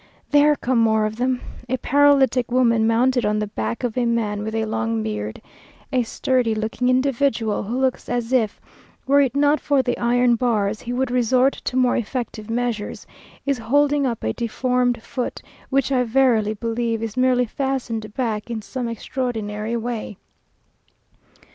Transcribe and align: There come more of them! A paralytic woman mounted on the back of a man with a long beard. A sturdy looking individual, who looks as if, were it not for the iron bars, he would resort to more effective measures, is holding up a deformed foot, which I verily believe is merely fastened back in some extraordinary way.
There 0.31 0.55
come 0.55 0.79
more 0.79 1.05
of 1.05 1.17
them! 1.17 1.41
A 1.69 1.77
paralytic 1.77 2.51
woman 2.51 2.87
mounted 2.87 3.23
on 3.23 3.37
the 3.37 3.45
back 3.45 3.83
of 3.83 3.95
a 3.95 4.07
man 4.07 4.41
with 4.41 4.55
a 4.55 4.65
long 4.65 5.03
beard. 5.03 5.39
A 5.93 6.01
sturdy 6.01 6.55
looking 6.55 6.89
individual, 6.89 7.61
who 7.61 7.79
looks 7.79 8.09
as 8.09 8.33
if, 8.33 8.59
were 9.05 9.21
it 9.21 9.35
not 9.35 9.59
for 9.59 9.83
the 9.83 9.95
iron 9.99 10.37
bars, 10.37 10.81
he 10.81 10.91
would 10.91 11.11
resort 11.11 11.53
to 11.65 11.75
more 11.75 11.97
effective 11.97 12.49
measures, 12.49 13.05
is 13.45 13.59
holding 13.59 14.07
up 14.07 14.23
a 14.23 14.33
deformed 14.33 15.03
foot, 15.03 15.43
which 15.69 15.91
I 15.91 16.01
verily 16.03 16.55
believe 16.55 17.03
is 17.03 17.15
merely 17.15 17.45
fastened 17.45 18.11
back 18.15 18.49
in 18.49 18.63
some 18.63 18.87
extraordinary 18.87 19.77
way. 19.77 20.17